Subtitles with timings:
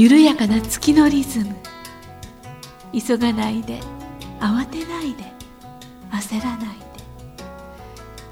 [0.00, 1.54] 緩やかな月のリズム。
[2.90, 3.80] 急がないで
[4.40, 5.24] 慌てないで
[6.10, 6.84] 焦らないで。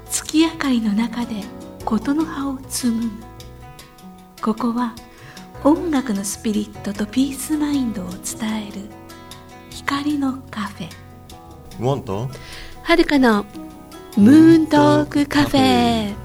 [0.09, 1.43] 月明かりの中で
[1.85, 3.11] 事の葉を紡ぐ。
[4.41, 4.95] ここは
[5.63, 8.89] 音楽のスピリットとピースマインドを伝える。
[9.69, 10.89] 光のカフェ。
[11.77, 12.31] モンと
[12.81, 13.45] はるかの
[14.17, 16.15] ムーントークカフェ。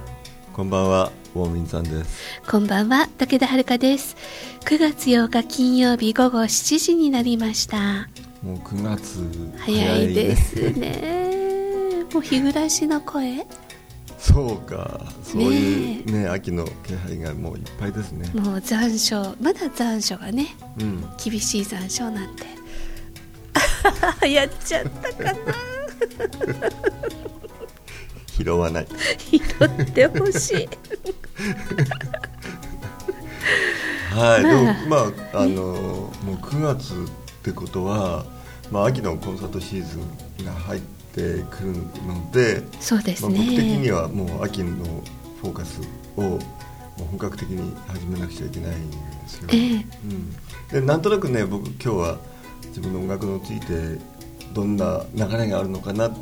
[0.54, 2.40] こんばんはウォーミンさんです。
[2.48, 4.16] こんばんは武田遥です
[4.64, 8.08] 9月8日金曜日午後7時になりました。
[8.42, 9.22] もう9月
[9.58, 12.04] 早いですね。
[12.12, 13.46] もう日暮らしの声？
[14.18, 15.12] そうか。
[15.22, 18.30] そういうね秋の気配がもういっぱいですね。
[18.34, 19.36] もう残暑。
[19.38, 21.04] まだ残暑がねうん。
[21.22, 22.44] 厳しい残暑なんて。
[24.26, 25.38] やっちゃったかな。
[28.26, 28.86] 拾わない。
[29.30, 30.68] 拾ってほしい
[34.14, 34.96] はい、まあでもま
[35.32, 35.42] あ。
[35.42, 35.62] あの
[36.22, 36.96] もう9月っ
[37.42, 38.24] てことは
[38.70, 39.98] まあ秋のコンサートシーズ
[40.42, 41.72] ンが入ってくる
[42.06, 44.84] のでそうですまあ、僕的にねはもう秋の
[45.40, 45.80] フォーカス
[46.16, 46.40] をもう
[47.10, 49.86] 本格的に始めなくちゃいけないんですよ、ええ。
[50.72, 52.18] うん、でなんとなくね僕今日は
[52.68, 54.00] 自分の音楽について
[54.52, 56.12] どんな流れがあるのかなっ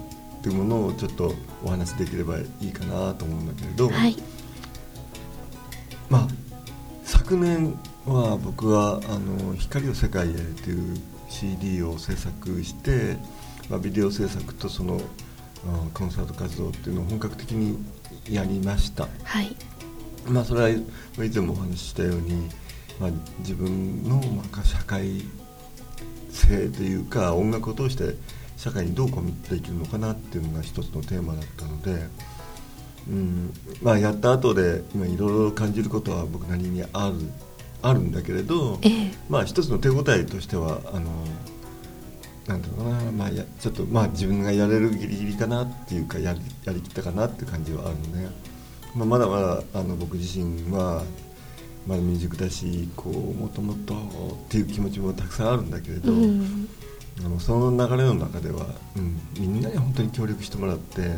[0.42, 4.16] ていうものをちょっとお話しできればいいかなと思うんだけれど、はい。
[6.08, 6.41] まあ
[7.32, 7.72] 昨年
[8.04, 10.98] は僕はあの「光の世界へ」という
[11.30, 13.16] CD を制作して、
[13.70, 15.00] まあ、ビデオ制作とその
[15.66, 17.78] あコンサート活動っていうのを本格的に
[18.28, 19.56] やりました、はい。
[20.28, 20.84] まあ、それは以
[21.16, 22.50] 前もお話ししたように、
[23.00, 25.22] まあ、自分のまあ社会
[26.28, 28.14] 性というか音楽を通して
[28.58, 32.08] 社会にどうコミットできるのかなっていうのが一つのテーマだったので、
[33.08, 33.52] うん。
[33.82, 37.14] まあ、やった後で今いろいろ感じることは僕なりにある
[37.82, 39.10] あるんだけれど、ええ。
[39.28, 41.10] まあ、一つの手応えとしてはあの
[42.46, 48.30] なんていうのかな、まあ、やちょっと、まあ、自分がやれるギリギリかなっていうかやりやりきったかなっていう感じはあるのね、
[48.94, 51.02] まあ、まだまだあの僕自身は
[51.86, 53.98] まだ未熟だしこうもっともっとっ
[54.48, 56.68] ていう気持ちもたくさんあるんだけれど、うん。
[57.20, 61.10] あのその流れの中では、うん、みんなに本当に協力してもらって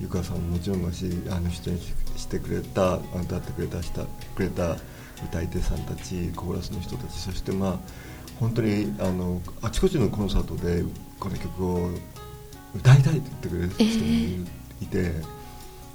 [0.00, 4.02] 湯川さんももちろんだしあの出演ししてくれた歌ってくれたした
[4.34, 4.76] くれた
[5.24, 7.78] 歌い手さんたちコーラスの人たちそしてまあ
[8.38, 10.82] 本当にあのあちこちのコンサートで
[11.18, 11.90] この曲を
[12.74, 14.46] 歌いたいと言ってくれる人も
[14.80, 15.12] い,、て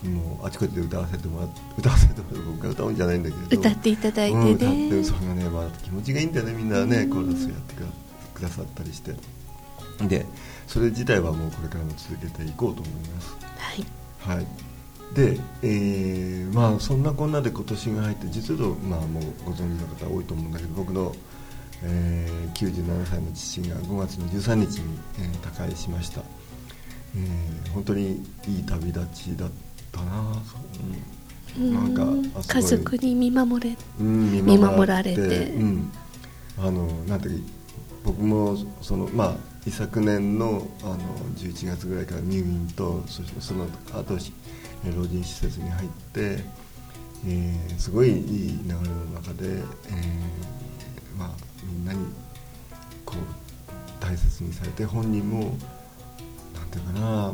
[0.08, 6.70] もうあちこちで歌わせてもらって歌わせてもらって僕が歌うんじゃないんだけど歌っていただいてうん、歌ってねそれがね、まあ、気持ちがいいんだよねみん。
[6.70, 7.76] なねコーラスやって
[8.36, 9.16] くださったりして。
[10.08, 10.26] で
[10.68, 13.36] それ自体はもうこれからも続けていこうと思います
[14.28, 14.36] はい。
[14.38, 14.48] はい
[15.14, 21.16] で、えーまあそんなこんなで今年が入って実はまあもうご存知の方多いと思うんだけど僕の、
[21.84, 26.22] えー97歳の父が5月の13日に、えー他界しました、
[27.16, 29.50] えー本当にいい旅立ちだっ
[29.92, 30.34] たな。
[30.46, 31.74] そううん。
[31.74, 31.94] なん
[32.34, 35.22] か家族に見守れうん見見守られて。
[35.22, 35.92] うん、
[36.58, 37.46] あのなんていうか
[38.04, 40.98] 僕もそのまあ一昨年のあの
[41.38, 44.32] 11月ぐらいから入院とそしてその後し
[44.86, 46.38] 老人施設に入って、
[47.26, 48.82] えーすごいいい流れの
[49.16, 49.62] 中で、えー
[51.18, 51.30] まあ、
[51.64, 52.06] みんなに
[53.04, 55.40] こう大切にされて本人も
[56.54, 57.34] なんていうかな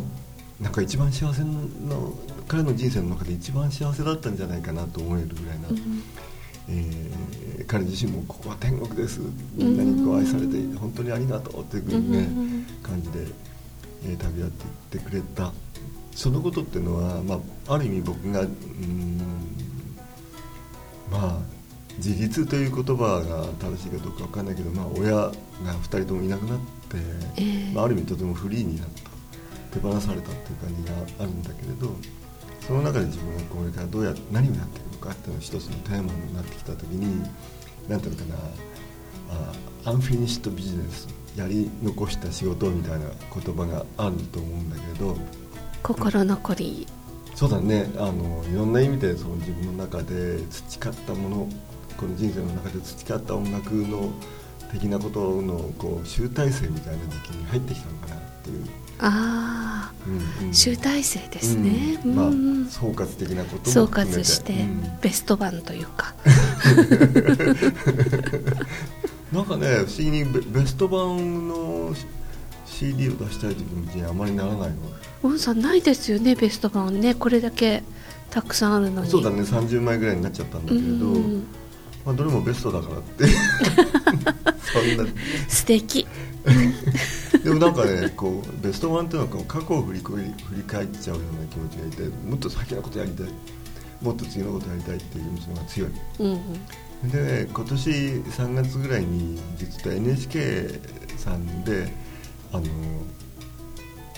[0.62, 2.14] なんか一番幸せの
[2.48, 5.70] 彼の人生の中で一番幸せだったんじゃないかなと思えるぐらいな。
[5.70, 6.04] うん
[6.70, 9.22] えー彼自身もここは天国です。
[9.56, 13.20] みんなにこう愛されて本当にありがとうっていうね、うん感じで、
[14.04, 14.52] えー旅立っ
[14.90, 15.54] ていってくれた。
[16.14, 19.18] そのことっていうのは、まあ、ある意味僕がうーん
[21.10, 21.40] まあ
[21.98, 25.32] 自立という言葉が正しいかどうかわかんないけど、まあ、親が
[25.64, 26.64] 2人ともいなくなって、
[27.38, 27.74] ええ。
[27.74, 29.12] まあ、ある意味とてもフリーになった。
[29.72, 31.96] 手放されたっていう感じがあるんだけれど
[32.68, 37.30] その中で自分がこれからどうや何をやっていくのかっていうのが一つのテーマになってきた時に
[37.88, 38.40] 何ていうのかな
[39.86, 45.18] あ unfinished businessやり残した仕事みたいな言葉があると思うんだけど。
[45.82, 46.88] 心残り。
[47.36, 47.90] そうだね。
[47.98, 51.50] あのいろんな意味でその自分の中で培ったもの
[51.98, 54.12] この人生の中で培った音楽の
[54.72, 58.66] 的なことのこう集大成みたいな時期に入ってきたのかなっていう、
[59.02, 60.54] ああうんうん。
[60.54, 62.16] 集大成ですね、うん。
[62.16, 65.00] まあうん総括的なこと総括してうん。
[65.02, 66.14] ベスト版というか、
[69.34, 71.94] なんかね不思議にベベスト版の
[72.66, 74.76] CD を出したいという気持ちにあまりならないの？
[75.24, 77.16] ウォンさんないですよねベスト版ね。
[77.16, 77.84] これだけ
[78.30, 79.10] たくさんあるのに。
[79.10, 81.44] そうだね30枚ぐらいになっちゃったんだけれど、うん
[82.06, 83.26] まあ、どれもベストだからって。
[84.62, 85.12] そんな。
[85.48, 86.08] 素敵
[87.44, 93.28] でもなんかねこうベストワンっていうのは過去を振り振り返っちゃうような気持ちがいてもっと先のことやりたい
[94.02, 95.90] もっと次のことやりたいっていう気持ちが強い、
[96.20, 96.42] うん
[97.04, 100.70] うん、で今年3月ぐらいに実は NHK
[101.18, 101.92] さんで
[102.52, 102.66] あの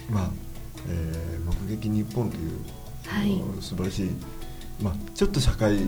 [0.10, 0.30] まあ、
[0.90, 2.52] えー、目撃日本という、
[3.06, 4.12] はい、素晴らしい、
[4.82, 5.80] まあ、ちょっと社会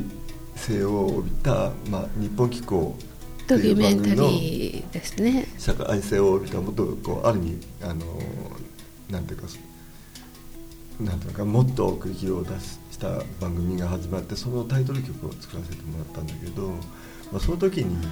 [0.56, 2.96] 性を帯びた、まあ、日本機構
[3.48, 5.48] ドキュメンタリーですね。
[5.58, 8.06] 社会性を帯びたもっとこうある意味あの
[9.10, 9.48] なんていうか
[11.00, 13.10] なんていうかもっと奥行きを出した
[13.40, 16.70] 番組が始まってそのタイトル曲を作らせてもらったんだけど、
[17.32, 18.10] まあ、その時にあ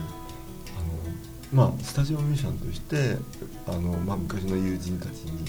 [1.58, 3.18] の、まあ、スタジオミュージシャンとして
[3.66, 5.46] あの、まあ、昔の友人たちに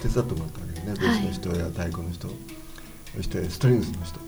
[0.00, 2.28] 手伝ってもらったわけよね、ベースの人や太鼓の人
[3.16, 4.20] そしてストリングスの人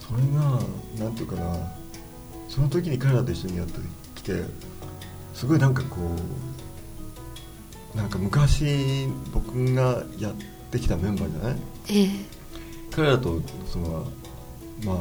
[0.00, 0.60] それが
[0.98, 1.56] 何ていうかな
[2.48, 3.80] その時に彼らと一緒にやって
[4.22, 4.44] きて
[5.34, 5.96] すごいなんかこ
[7.94, 10.34] うなんか昔僕がやっ
[10.70, 11.56] てきたメンバーじゃない、
[11.90, 12.08] ええ、
[12.90, 14.06] 彼らとその
[14.84, 14.98] まあ、あ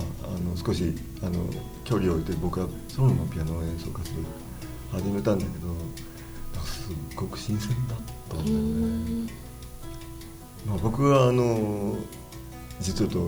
[0.47, 1.39] の少しあの
[1.83, 4.23] 距離を置いて僕はソロのピアノ演奏活動を
[4.91, 7.97] 始めたんだけどすっごく新鮮だっ
[8.29, 8.57] たんだよ
[9.25, 9.31] ね、
[10.67, 11.95] まあ、僕はあの
[12.79, 13.27] 実はと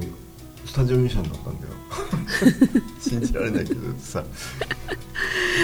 [0.65, 1.73] スタジオミュージシャンだったんだよ。
[2.99, 4.23] 信じられないけどさ、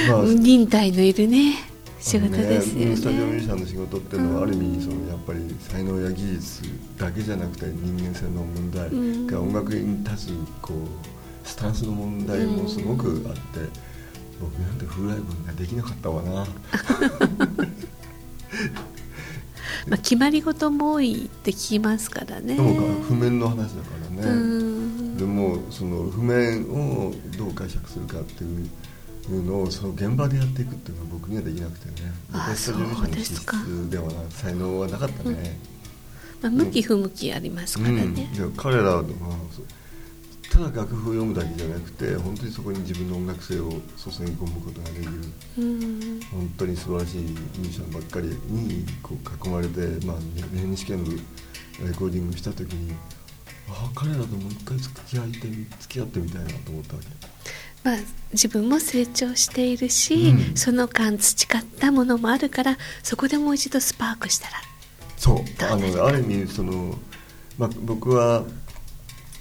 [0.09, 1.69] まあ、忍耐のいるね。
[1.99, 6.61] 仕事ですよね、ね、スタジオミュージシャンの仕事っていうのはある意味そのやっぱり才能や技術
[6.97, 8.89] だけじゃなくて人間性の問題
[9.29, 13.39] が音楽に立つこうスタンスの問題もすごくあって、
[14.39, 16.31] 僕なんて風来文ができなかったわな。
[19.89, 22.55] まあ決まり事も多いって聞きますからね。
[22.55, 25.17] でも譜面の話だからね。
[25.17, 28.69] でもその譜面をどう解釈するかっていう
[29.33, 32.11] いうのをその現場でやっていくっていうのは僕にはできなくてね。
[32.31, 35.57] 私と事務所の資質ではな才能はなかったね、
[36.41, 39.03] うん、まあ、向き不向きありますからね、うん、彼らは
[40.51, 45.11] ただ楽譜を読むだけじゃなくて本当にそこに自分の音楽性を注ぎ込むことができる、
[45.59, 50.17] うん、本当に素晴らしいミュージシャンばっかりにこう囲まれて、まあ、
[50.55, 52.93] NHK のレコーディングした時に
[53.69, 55.47] ああ彼らともう一回付き合いて
[55.79, 57.28] 付き合ってみたいなと思ったわけ。
[57.83, 57.97] まあ、
[58.33, 64.53] 自分も成長しているし、うん、その間培ったものもあるからそこでもう一度スパークしたら
[65.17, 65.37] そう。
[65.63, 66.97] あのある意味その、
[67.57, 68.43] まあ、僕は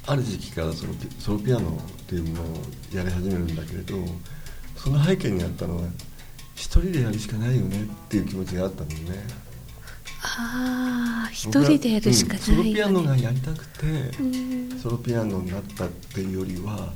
[0.06, 2.46] ある時期からそのソロピアノっていうものを
[2.92, 3.96] やり始めるんだけれど
[4.76, 5.82] その背景にあったのは
[6.54, 8.96] 一人でやるしかないよねっていう気持ちがあったのね。
[10.20, 12.44] ああ一人でやるしかない、ね。
[12.48, 16.92] うん、ソロピアノがやりたくてソロピアノになったっていうよりは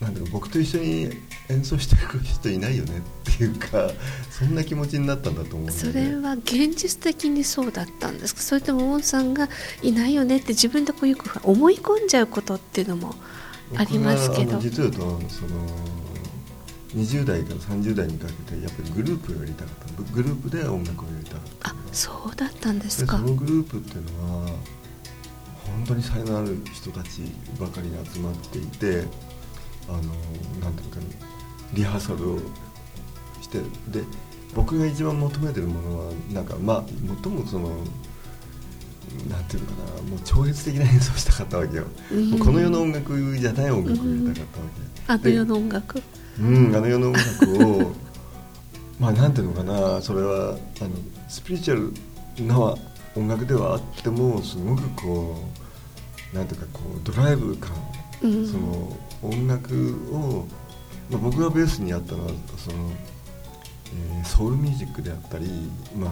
[0.00, 1.10] なんだろう僕と一緒に
[1.48, 3.90] 演奏してくる人いないよねっていうか
[4.30, 8.42] そんな気持ちになったんだと思う、ね、それは現実的にそうだったんですか？
[8.42, 9.48] それともウォンさんが
[9.82, 13.14] いないよねって自分でこうよく思い込んじゃうことっていうのも
[13.76, 14.58] ありますけど。
[14.58, 15.66] 実はとその
[16.94, 20.12] 20代から30代にかけてやっぱりグループをやりたかった。
[20.12, 21.70] グループで音楽をやりたかった。
[21.70, 23.18] あそうだったんですか。
[23.18, 24.48] そのグループっていうのは
[25.64, 27.22] 本当に才能ある人たち
[27.58, 29.04] ばかりが集まっていて
[29.88, 29.98] あの
[30.60, 31.06] なんていうか、ね、
[31.72, 32.38] リハーサルを
[33.40, 34.04] してで
[34.54, 36.84] 僕が一番求めてるものはなんかまあ
[37.22, 37.70] 最もその
[39.28, 44.46] なんていうのかなもう超越的な演奏したかったわけよ、うん、この世の音楽じゃない音楽をやりたかっ
[45.06, 46.02] たわけ、うん、あの世の音楽
[46.40, 47.92] うんあの世の音楽を
[48.98, 50.90] まあなんていうのかなそれはあの
[51.28, 52.74] スピリチュアルな
[53.16, 55.44] 音楽ではあってもすごくこ
[56.32, 57.70] うなんていうかこうドライブ感、
[58.22, 58.96] うん、その
[59.28, 59.74] 音楽
[60.12, 60.46] を、
[61.10, 62.90] まあ、僕がベースにあったのはその、
[64.18, 65.46] えー、ソウルミュージックであったり、
[65.96, 66.10] まあ、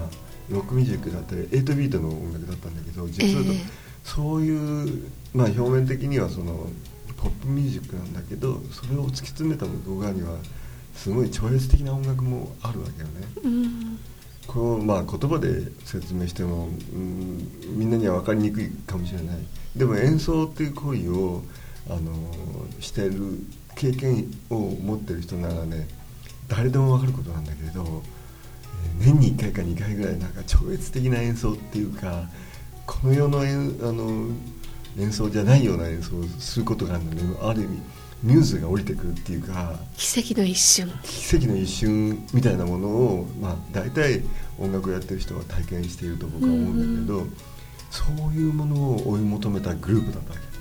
[0.50, 3.60] ロックミュージックであったり8ビートの音楽だったんだけど実は、えー、
[4.04, 6.68] そういう、まあ、表面的にはその
[7.16, 10.36] ポップミュージックなんだけどそれを突き詰めた向こう側には
[10.94, 13.12] すごい超越的な音楽もあるわけよね。
[13.44, 13.98] うん。
[14.46, 19.36] こうまあ、言葉で説明しても、うん、みんなには分かりにくいかもしれない。
[19.76, 21.42] でも演奏っていう行為を
[21.88, 22.12] あの
[22.80, 23.12] してる
[23.74, 25.88] 経験を持ってる人ならね
[26.48, 28.02] 誰でも分かることなんだけれど
[28.98, 32.28] 年に1回か2回ぐらいなんか超越的な演奏っていうか
[32.86, 33.42] この世のあ
[33.92, 34.28] の
[34.98, 37.82] 演奏じゃないような演奏をすることがあるのである意味
[38.22, 44.22] ミューズが降りてくるっていうか奇跡の一瞬奇跡の一瞬みたいなものを、まあ、大体
[44.58, 47.36] 音楽をやってる人は体験していると僕は思うんだけど、うんうん、
[47.90, 50.51] そういうものを追い求めたグループだったわけ。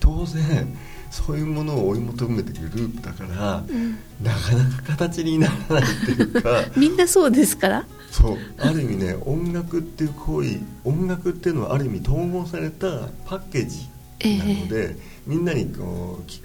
[0.00, 0.76] 当然
[1.10, 3.98] そういうものを追い求めていくグループだから、うん。
[4.22, 7.86] なかなか形にならないっていうか みんなそうですから。
[8.10, 8.38] そう。
[8.58, 13.88] ある意味ね音楽っていう行為音楽っていうのはある意味統合されたパッケージ
[14.38, 16.42] なので、みんなにこうき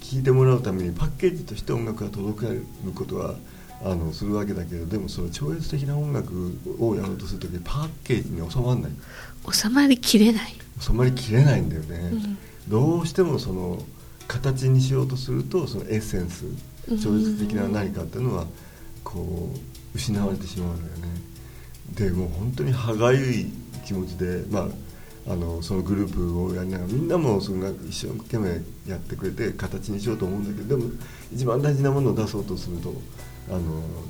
[0.00, 3.36] 聞いてもらうためにパッケージとして音楽が届けることは
[3.82, 8.92] あのするわけだけどでもその超越的な音楽をやろうとする時にパッケージに収まらない。
[9.50, 12.38] 収まりきれない、収まりきれないんだよね、うん。
[12.68, 13.78] どうしてもその
[14.26, 16.44] 形にしようとするとそのエッセンス
[17.02, 18.46] 超越的な何かっていうのは
[19.04, 21.08] こう失われてしまうんだよね。
[21.94, 23.46] でもう本当に歯がゆい
[23.84, 24.68] 気持ちで、ま
[25.26, 30.90] あ、あのそのグループをやりながらみんなもその一生懸命やってくれて形にしようと思うんだけどでも
[31.32, 32.94] 一番大事なものを出そうとすると
[33.48, 33.60] あの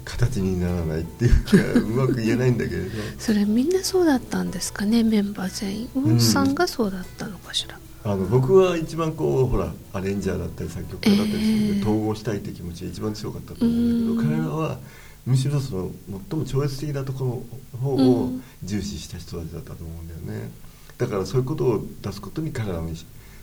[0.05, 2.91] 形にならないっていうかうまく言えないんだけれど。
[3.19, 5.89] それみんなそうだったんですかねメンバー全員。
[5.95, 11.81] ウォンさんがそうだったのかしら、あの僕は一番こうほらアレンジャーだったり作曲家だったりするんで、ええ。
[11.83, 14.39] 統合したいって気持ちが一番強かったと思うんだけどうん。
[14.39, 14.79] 彼らは
[15.27, 15.91] むしろその
[16.31, 18.33] 最も超越的なところの方を
[18.63, 20.51] 重視した人たちだったと思うんだよね。
[20.99, 22.91] だからそういうことを出すことに彼らの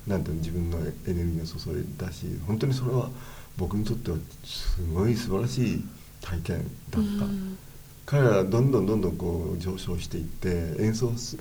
[0.08, 3.10] なんていうの自分のエネルギーを注いだし本当にそれは
[3.58, 5.84] 僕にとってはすごい素晴らしい
[6.22, 6.58] 体験
[6.92, 7.58] だった、うん。
[8.06, 11.38] 彼らはどんどんどんどんこう上昇していって演奏す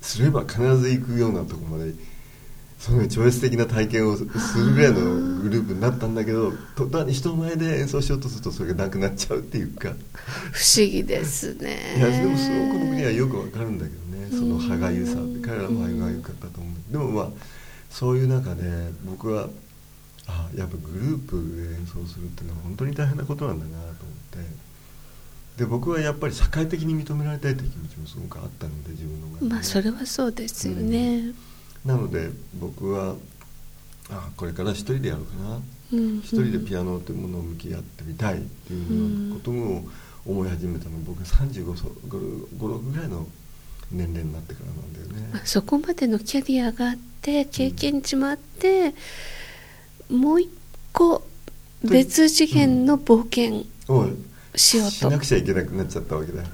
[0.00, 1.92] すれば必ず行くようなところまで
[2.78, 5.00] その超越的な体験をするぐらいの
[5.40, 9.94] グループになったんだけど途端に人前で演奏しようとするとそれがなくなっちゃうっていうか。
[10.50, 11.94] 不思議ですね。
[11.96, 16.92] いやでもすごく僕にはよくわかるんだけどねそのうん歯がゆさって彼らも歯がゆかったと思う。
[16.92, 17.28] でもまあ
[17.88, 18.64] そういう中で
[19.04, 19.48] 僕は
[20.26, 24.72] あやっぱグループで演奏するっていうのは本当に大変なことなんだなと思って。
[25.56, 31.34] で僕はやっぱり社会的に認められたいという気持ちもすごくあったので自分の中でね、まあそれはそうですよね、
[31.84, 33.16] なので僕は
[34.08, 35.60] あこれから一人でやろうかな。
[35.92, 39.84] うん一人でピアノというものを向き合ってみたいっていうようなことを
[40.24, 40.96] 思い始めたの。
[40.96, 43.26] は僕が35歳56ぐらいの
[43.90, 45.28] 年齢になってからなんだよね。
[45.34, 48.94] まあそこまでのキャリアがあって経験値もあって、
[50.12, 50.50] もう一
[50.92, 51.26] 個
[51.82, 54.08] 別次元の冒険を
[54.54, 54.92] しようと。
[54.92, 56.42] しなくちゃいけなくなっちゃったわけだ。
[56.42, 56.48] よ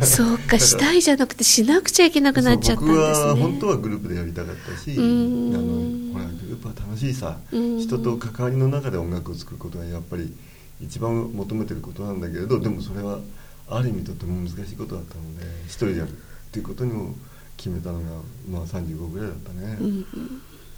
[0.00, 0.58] あそうか。
[0.58, 3.02] したいじゃなくてしなくちゃいけなくなっちゃったんですね。
[3.02, 6.12] 僕は本当はグループでやりたかったしあうん。
[6.12, 7.38] のほらグループは楽しいさ。
[7.52, 7.78] うん。
[7.80, 10.32] 人と関わりの中で音楽を作ることがやっぱり
[10.80, 13.18] 一番求めてることなんだけれどでもそれは
[13.68, 16.12] ある意味とっても難しいことだったので一人でやるっ
[16.50, 17.14] ていうことにも
[17.56, 18.04] 決めたのが、
[18.50, 20.04] まあ、35ぐらいだったね、うんうん。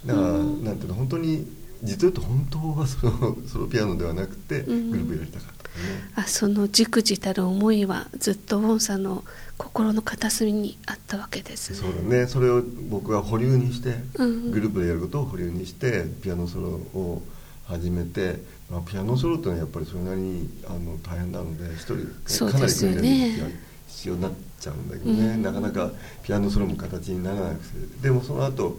[0.05, 1.47] だからなんていうの本当に
[1.83, 4.91] 実を言うと本当はそのソロピアノではなくてグうん。
[4.91, 5.83] ループやりたかったね、
[6.15, 9.23] あそのじくじたる思いはずっとウォンさんの
[9.57, 11.77] 心の片隅にあったわけですね。
[11.77, 12.25] そうだね。
[12.25, 14.51] それを僕は保留にして、うん。
[14.51, 16.67] グループでやることを保留にしてピアノソロ
[16.99, 17.21] を
[17.67, 18.39] 始めて、
[18.71, 25.41] まあ、ピアノソロっていうのはやっぱりそれなりにあの大変なので一人かなりそうですよ訓ね必要になっちゃうんだけどね、うん。
[25.43, 25.91] なかなか
[26.23, 28.01] ピアノソロも形にならなくて。
[28.01, 28.77] でもその後、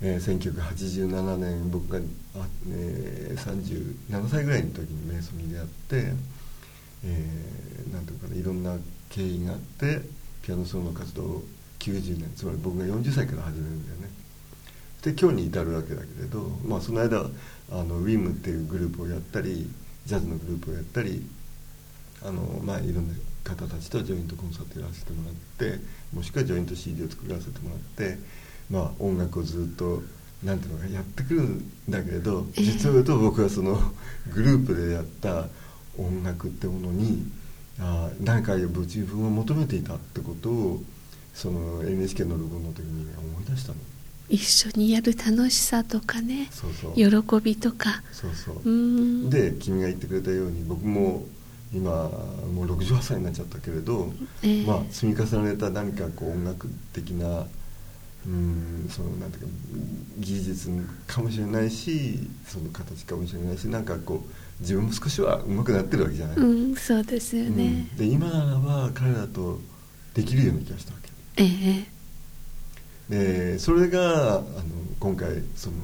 [0.00, 1.98] えー1987年僕が
[2.36, 6.12] あ、えー37歳ぐらいの時にメイソンに出会って、
[7.04, 8.76] えーなんていうかねいろんな
[9.10, 10.00] 経緯があって
[10.42, 11.42] ピアノソロの活動を
[11.78, 14.08] 90年つまり僕が40歳から始めるんだよね。
[15.02, 17.18] で今日に至るわけだけれど、まあ、その間
[17.70, 19.70] あのウィムっていうグループをやったり
[20.06, 21.24] ジャズのグループをやったり
[22.22, 23.14] あの、まあ、いろんな
[23.44, 25.78] 方たちとジョイントコンサートやらせてもらって
[26.12, 28.18] もしくはジョイント CD を作らせてもらって、
[28.70, 30.02] まあ、音楽をずっと
[30.44, 32.64] なんていうのかやってくるんだけれどええ。
[32.64, 33.78] 実を言うと僕はその
[34.32, 35.48] グループでやった
[35.96, 37.26] 音楽ってものに
[37.80, 40.82] あー何か自分を求めていたってことを
[41.34, 43.76] その NHK の録音の時に、ね、思い出したの。
[44.28, 47.40] 一緒にやる楽しさとかねそうそう。
[47.40, 48.02] 喜びとか。
[48.12, 49.30] そうそう。
[49.30, 51.24] で君が言ってくれたように僕も
[51.72, 51.90] 今
[52.54, 54.66] もう68歳になっちゃったけれど、ええ。
[54.66, 57.46] まあ、積み重ねた何かこう音楽的な
[58.28, 59.48] うんそのなんていうか
[60.18, 60.70] 技術
[61.06, 67.96] かもしれないしその形かもしれないしなんかこう自分も少しは上手くなってるわけじゃない、うんそうですよね、うん。
[67.96, 69.58] で今ならば彼らと
[70.14, 71.10] できるような気がしたわけ。
[71.42, 71.86] え
[73.10, 73.52] え。
[73.54, 74.44] でそれがあの
[75.00, 75.76] 今回その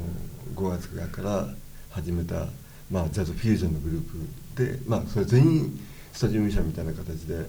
[0.54, 1.48] 5月から
[1.90, 2.48] 始めた、
[2.90, 4.10] まあ、ジャズフュージョンのグルー
[4.56, 5.80] プで、まあ、それ全員
[6.12, 7.46] スタジオミュージシャンみたいな形で、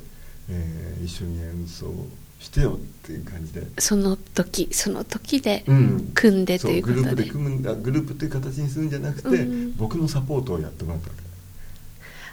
[0.49, 1.91] えー一緒に演奏
[2.39, 6.11] してよっていう感じで、その時その時でうん。
[6.13, 7.01] 組んでということで。
[7.01, 9.75] グループで組むんだグループっていう形にするんじゃなくて、うん。
[9.77, 11.23] 僕のサポートをやってもらったわけ。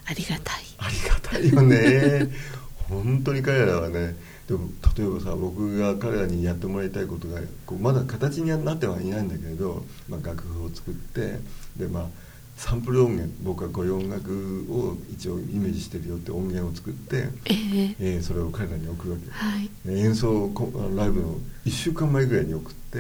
[0.05, 0.65] ありがたい。
[0.79, 2.29] ありがたいよね。
[2.89, 4.17] 本当に彼らはね。
[4.49, 11.39] でも例えばさ僕が彼らにやってもらいたいことがこうまだ形にはなってはいないんだけれど、まあ、楽譜を作って
[11.77, 12.07] でまあ
[12.57, 17.97] サンプル音源僕はこういう音楽を一応イメージしてるよって音源を作って、ええ。
[17.99, 19.31] えーそれを彼らに送るわけ。
[19.31, 19.71] はい。
[19.85, 22.99] で演奏こライブの1週間前ぐらいに送って、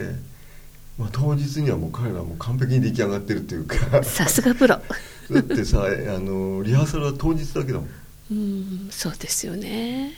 [0.98, 4.02] まあ、当日にはもう彼らも完璧に出来上がってるっていうか。
[4.02, 4.80] さすがプロ。
[5.30, 7.86] だってさあのリハーサルは当日だけだも。
[7.86, 7.88] ん
[8.30, 10.12] うんそうですよね。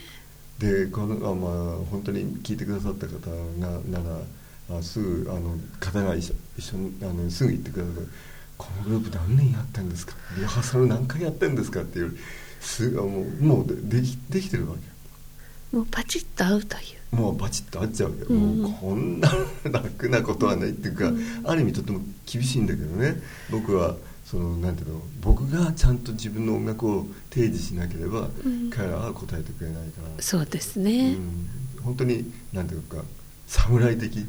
[0.58, 8.08] でこのあ、まあ、本当に聞いてくださった方がならあすぐあの方が一緒一緒にあのすぐ言ってくださる
[8.64, 10.14] 「このグループ何年やってんですか？
[10.38, 12.16] リハーサル何回やってんですか?」っていう
[12.60, 15.76] すあもうもうでできできてるわけ。
[15.76, 16.80] もうパチッと合うとい
[17.12, 17.16] う。
[17.16, 19.30] もうバチッと合っちゃうわけ、うんもうこんな
[19.64, 23.20] 楽なことはないっていうか、うんある意味とても厳しいんだけどね。
[23.50, 28.70] 僕はそのなんていうの僕がちゃんと自分の音楽を提示しなければ、うん。
[28.70, 30.22] 彼らは答えてくれないから。
[30.22, 31.48] そうですね、うん、
[31.82, 33.04] 本当になんていうか
[33.46, 34.24] 侍的、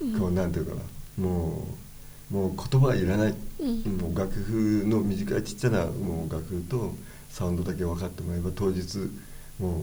[0.00, 0.18] うん。
[0.18, 1.26] こうなんていうかな。
[1.26, 1.89] もう
[2.30, 3.82] もう言葉はいらない、うん。
[3.98, 6.94] もう楽譜の短いちっちゃなもう楽譜と
[7.30, 8.98] サウンドだけ分かってもらえば当日
[9.58, 9.82] もう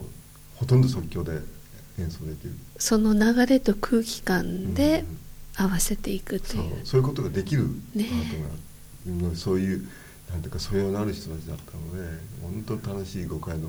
[0.56, 1.40] ほとんど即興で
[1.98, 2.54] 演奏できる。
[2.78, 5.18] その流れと空気感でうん。
[5.60, 6.82] 合わせていくとそいう。
[6.82, 9.88] う、そういうことができるパねートが、うんそういう
[10.30, 12.18] なんていうか素養のある人たちだったので
[12.68, 13.68] 本当楽しい5回の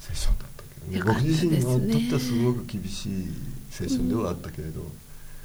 [0.00, 1.12] セッションだったけどね。
[1.14, 3.28] 僕自身にとってはすごく厳しい
[3.70, 4.86] セッションではあったけれど、ああ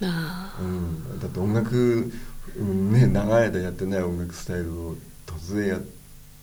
[0.01, 1.19] うん。
[1.19, 2.11] だって音楽、
[2.57, 5.81] うんね、長い間やってない音楽スタイルを突然やっ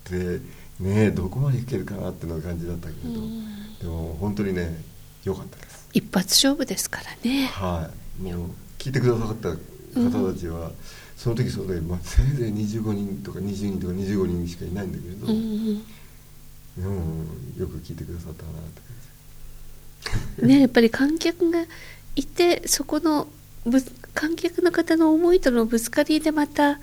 [0.04, 0.40] て
[0.80, 3.78] ねどこまでいけるかなっていうのが感じだったけれど、うん。
[3.78, 4.82] でも本当にね
[5.24, 5.88] 良かったです。
[5.92, 7.46] 一発勝負ですからね。
[7.46, 8.22] はい。
[8.22, 10.70] もう聞いてくださった方たちは、
[11.16, 15.82] その時そうで、まあ、せいぜい25人とか20人とか25人しかいないんだけれど、うん
[16.78, 17.26] うん
[17.58, 18.80] よく聞いてくださったなって
[20.10, 20.46] 感じ。
[20.46, 21.64] ねやっぱり観客が
[22.14, 23.30] いてそこのぶ
[24.14, 26.78] 観客の方の思いとのぶつかりでまた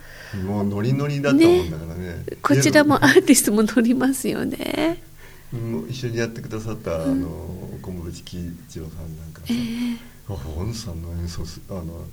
[0.46, 2.24] もうノリノリだったもんだからね。
[2.42, 5.02] こちらもアーティストも乗りますよね。
[5.52, 7.28] もう一緒にやってくださった、あの
[7.82, 8.38] 小室喜
[8.70, 9.58] 一郎さんなんかさええ。
[10.30, 12.06] あ本さんの演奏すあの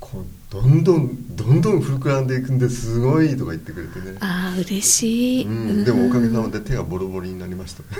[0.00, 4.16] こうどんどんどんどん膨らんでいくんですごいとか言ってくれてね。
[4.20, 7.82] ああ嬉しい、うん、でもおかげさまでで手がボロボロになりました。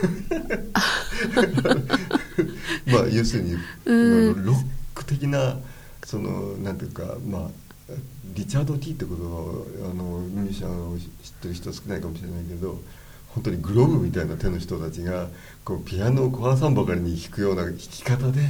[2.87, 4.45] まあ要するに、うん。
[4.45, 4.57] ロッ
[4.95, 5.57] ク的な
[6.11, 7.51] そのなんていうかまあ
[8.35, 11.07] リチャード・ティーってことをあのミュージシャンを知っ
[11.41, 12.81] てる人は少ないかもしれないけど
[13.29, 15.29] 本当にグローブみたいな手の人たちが
[15.65, 18.41] こうピアノを壊さんばかりに弾くような弾き方で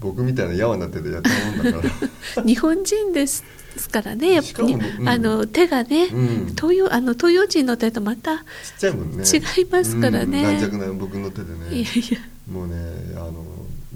[0.00, 1.88] 僕みたいなやわな手でやったもんだか
[2.36, 2.42] ら。
[2.42, 3.44] 日本人です
[3.92, 5.08] からねやっぱり、うん。
[5.08, 6.46] あの手がね、うん。
[6.56, 8.44] 東洋あの東洋人の手とまた、ちっ
[8.78, 9.24] ちゃいもんね。
[9.24, 10.38] 違いますからね。
[10.38, 10.44] うん。
[10.44, 11.80] 軟弱な僕の手でね。
[11.80, 12.18] いやいや。
[12.50, 12.74] もうね
[13.16, 13.44] あの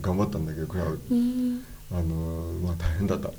[0.01, 1.52] 頑張ったんだけどこれはうん
[1.95, 3.31] あのまあ大変だった。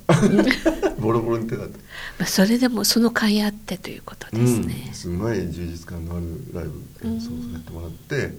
[1.02, 1.78] ボロボロに手だった。
[2.20, 4.86] まあ、それでもその甲斐あってということですね。
[4.88, 8.34] うん、、すごい充実感のあるライブ演奏させてもらって、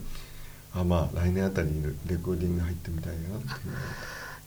[0.72, 3.74] あまあ来年あたりにレコーディング入ってみたいなっていう。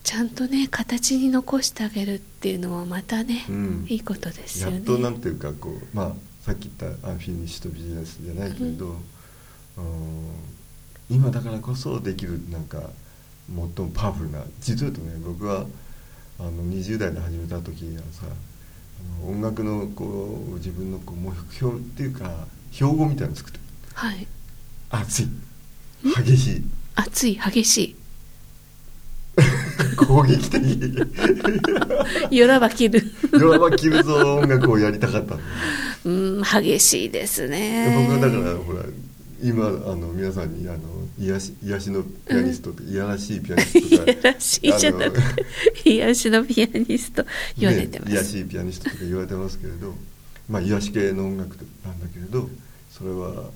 [0.03, 3.85] ちゃんとね形に残してあげるっていうのもまたね、うん。
[3.89, 4.77] いいことですよね。
[4.77, 8.95] やっとなんていうかこうまあさっき言った unfinished business じゃないけれど、うん。
[11.09, 12.81] 今だからこそできるなんか
[13.49, 15.65] 最もパワフルな実を言うとね僕は
[16.39, 18.25] あの20代で始めた時にはさ
[19.23, 23.59] 音楽のこう自分のこう目標っていうか標語みたいなの作って。
[23.93, 24.27] はい。
[24.89, 25.27] 熱い。
[26.03, 26.63] 激しい。
[26.95, 27.95] 熱い激し
[29.97, 30.61] 攻撃的。
[32.31, 33.03] い よらば切る。
[33.39, 35.35] 弱ば切るぞ音楽をやりたかった
[36.05, 38.07] うん激しいですね。
[38.07, 38.83] 僕はだからほら
[39.41, 40.79] 今あの皆さんにあの
[41.19, 45.21] 癒し癒しのピアニストって、いやらしいピアニスト いとかやらしいじゃなく
[45.83, 47.25] て癒しのピアニスト
[47.57, 49.95] 言われてます、ね、癒しいピアニストとか言われてますけれど
[50.49, 52.49] まあ癒し系の音楽なんだけれど
[52.91, 53.51] それは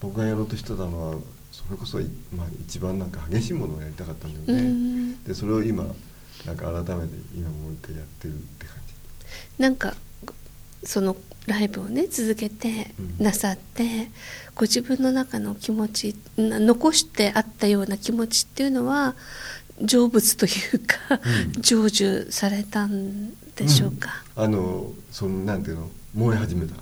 [0.00, 1.18] 僕がやろうとしてたのは
[1.50, 5.24] それこそ、いまあ、一番なんか激しいものをやりたかったんだようね、ん。
[5.24, 5.84] でそれを今
[6.46, 9.62] なんか改めて今もう一回やってるって感じ。
[9.62, 9.94] なんか
[10.88, 13.24] そのライブをね続けてうん。
[13.24, 14.08] なさって、
[14.54, 19.14] ご自分の中の気持ちな残してあったような気持ちっていうのは
[19.86, 21.20] 成仏というか、
[21.56, 21.62] うん。
[21.62, 25.90] 成就されたんでしょうか、あのそのなんていうの？
[26.14, 26.74] 燃え始め た。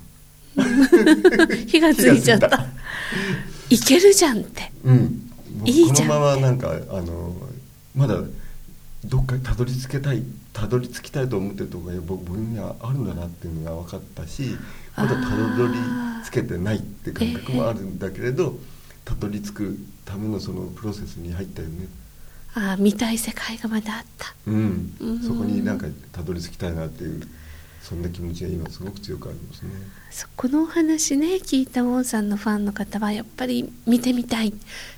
[1.66, 2.64] 火がついちゃった。
[3.68, 4.70] いけるじゃんって。
[4.84, 7.34] うん、僕いいじゃんこのままなんかあの
[7.96, 8.20] まだ
[9.04, 10.22] どっかにたどり着けたい
[10.56, 14.56] たどり着きたいと思ってるところが僕僕にはあるんだなっていうのが分かったし
[14.96, 15.14] まだた
[15.54, 15.74] どり
[16.26, 18.54] 着けてないって感覚もあるんだけれど、
[19.04, 21.86] たどり着くためのそのプロセスに入ったよね。
[22.54, 24.34] ああ見たい世界がまだあった。
[24.46, 25.20] うん、うん。
[25.20, 27.20] そこになんかたどり着きたいなっていう
[27.88, 28.02] そん。
[28.02, 29.70] な気持ちが今すごく強くありますね
[30.10, 34.52] そこのお話ね聞いたウォンさんのファンの方はやっぱり見てみたい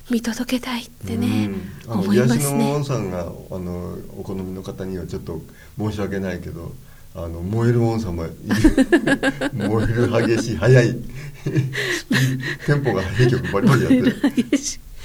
[0.09, 1.51] 見届けたいってね、
[1.85, 3.25] うん、あの思います癒しのねウォンさんがあ
[3.59, 5.39] のお好みの方にはちょっと
[5.77, 6.71] 申し訳ないけど
[7.15, 8.35] あの燃えるウォンさんもいる。
[9.53, 10.95] 燃える激しい速い。
[12.65, 14.15] テンポが速い曲バリバリやってる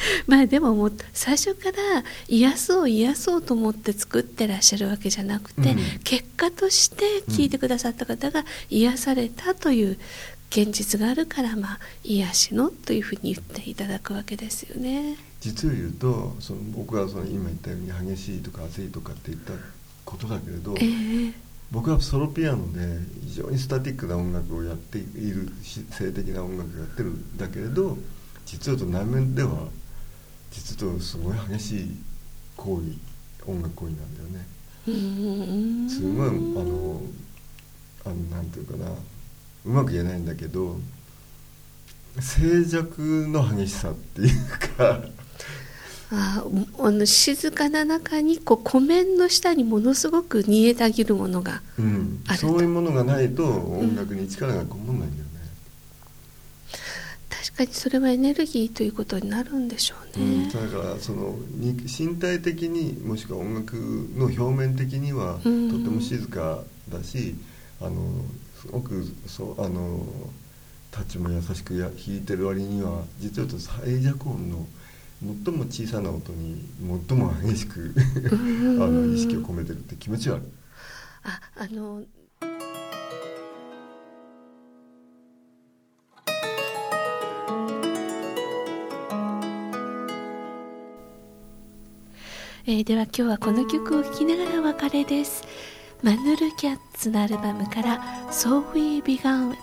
[0.27, 9.99] まあでももう最初から癒そう癒そうと思って作ってらっしゃるわけじゃなくて、うん結果として聞いてくださった方が癒されたという
[10.51, 15.17] 現実があるから、まあ、癒しのというふうに言っていただくわけですよね。
[15.41, 19.53] 実を言うとその僕はその今言ったように激しいとか熱いとかって言った
[20.05, 22.81] ことだけれど、ええ僕はソロピアノで
[23.27, 27.99] 非常にスタティックな音楽をやっているし性的な音楽をやってるんだけれど
[28.47, 29.69] 実は言うと内面では
[30.55, 31.97] 実とすごい激しい
[32.57, 34.47] 行為音楽行為なんだよね。
[35.89, 37.03] すごいあの
[38.07, 38.91] あのなんていうかな。
[39.67, 40.79] うまく言えないんだけど
[42.21, 45.01] 静寂の激しさっていうか。
[46.13, 46.45] あ
[46.79, 55.24] あの静かな中にこう湖面の下にものすごく煮えたぎるものがうんあるとそういうものがないと音楽に力がこもんないんだよ
[57.55, 60.51] かにそれはエネルギーということになるんでしょううん、ね。
[60.53, 63.77] だからそのに身体的にもしくは音楽
[64.17, 67.35] の表面的にはとうんても静かだし、
[67.81, 68.25] あの
[68.61, 70.07] すごくそうあの
[70.91, 74.67] タッチも優しくや弾いてる割には実は言うと最弱音の
[75.45, 76.63] 最も小さな音に
[77.09, 77.95] 最も激しく
[78.81, 80.45] あの意識を込めてるって気持ちはある。
[81.25, 82.03] ああの
[92.67, 95.45] えーでは今日はこの曲を聴きながらお別れです。
[96.03, 99.59] マヌルキャッツのアルバムから「So We Began It」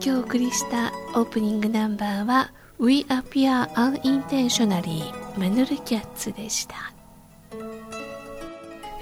[0.00, 6.90] 日お送りしたオープニングナンバーは「We Appear Unintentionally」マヌルキャッツでした。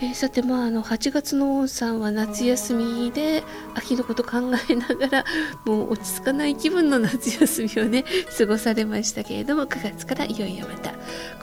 [0.01, 3.43] えーさてまああの8月の王さんは夏休みで
[3.75, 4.39] 秋のこと考
[4.71, 5.25] えながら
[5.65, 8.05] もう落ち着かない気分の夏休みをね
[8.39, 10.93] 過ごされましたけれども9月からいよいよまた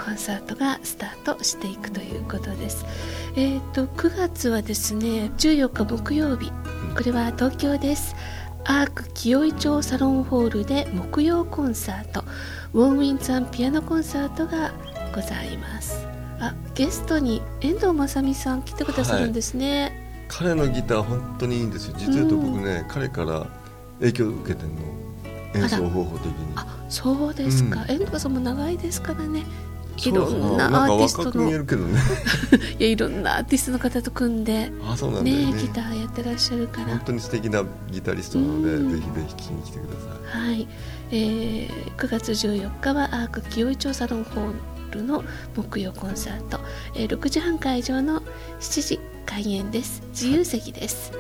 [0.01, 2.85] コンサートがスタートしていくということです。
[3.35, 6.49] えっ、と9月はですね14日木曜日
[6.95, 8.15] これは東京です。
[8.63, 12.23] アーク清井町サロンホールで木曜コンサート
[12.73, 14.73] ウォンウィンザンピアノコンサートが
[15.13, 16.14] ございます。
[16.39, 21.95] あゲストに遠藤正美さん来てくださるんですね、彼のギター本当にいいんですよ。
[21.97, 23.47] 実はと僕ね、彼から
[23.99, 24.75] 影響を受けてるの。
[25.55, 26.33] 演奏方法的に。
[26.55, 27.91] あそうですか、うん。
[27.91, 29.43] 遠藤さんも長いですからね。
[29.97, 31.49] いろんなアーティストの。
[31.49, 31.99] るけどね。
[32.79, 35.51] いやいろんなアーティストの方と組んであそうなんね。
[35.51, 36.87] ねギターやってらっしゃるから。
[36.87, 38.91] 本当に素敵なギタリストなので、うん。
[38.91, 39.93] ぜひぜひ聴きに来てくだ
[40.33, 40.47] さい。
[40.47, 40.67] はい、
[41.11, 45.23] えー9月14日はアーク清井町サロンホールの
[45.55, 46.59] 木曜コンサート、
[46.95, 48.21] えー6時半会場の
[48.59, 50.01] 7時開演です。
[50.09, 51.11] 自由席です、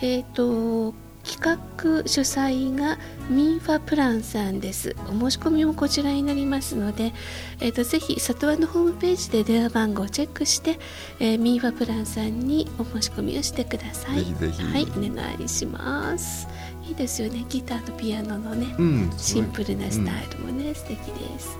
[0.00, 0.94] えっ、と
[1.26, 2.98] 企画主催が
[3.28, 4.94] ミンファプランさんです。
[5.08, 7.12] お申し込みもこちらになりますので、
[7.60, 10.78] えー、とぜひ里和のホームページで電話番号をチェックして、
[11.18, 14.22] えーミンファプランさんにお申し込みをしてください。
[14.22, 16.46] はいお願いします。
[16.86, 17.44] いいですよね。
[17.48, 21.58] ギターとピアノのね、うんシンプルなスタイルもね、素敵です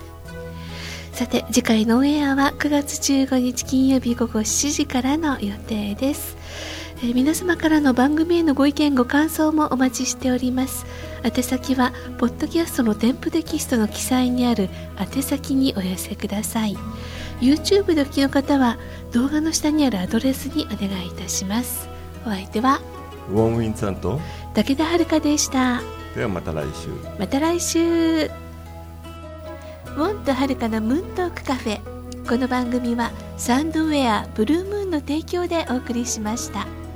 [1.17, 6.37] さて次回のオンエアは9月15日金曜日午後7時からの予定です、
[6.97, 10.85] えー皆様からの番組へのご意見ご感想もお待ちしております。
[11.23, 16.77] 宛先はポッドキャストの添付テキストの記載にある宛先にお寄せください。
[17.41, 18.77] YouTube でお聞きの方は
[19.11, 21.89] 動画の下にあるアドレスにお願いいたします。
[22.27, 22.79] お相手は
[23.31, 24.19] ウォンウィンさんと
[24.53, 25.81] 武田遥でした。
[26.15, 26.89] ではまた来週。
[27.17, 28.46] また来週
[29.97, 31.79] ウォンとはるかのムーントークカフェ
[32.29, 36.86] この番組はサンドウェアブルームーンの提供でお送りしました。